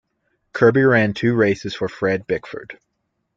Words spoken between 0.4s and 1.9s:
Kirby ran two races for